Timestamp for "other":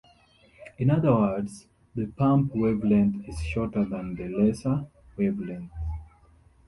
0.89-1.13